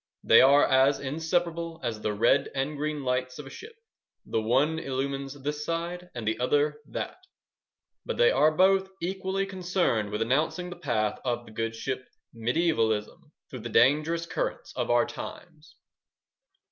[0.23, 3.75] They are as inseparable as the red and green lights of a ship:
[4.25, 7.17] the one illumines this side and the other that,
[8.03, 12.03] but they are both equally concerned with announcing the path of the good ship
[12.33, 15.75] "Mediaevalism" through the dangerous currents of our times.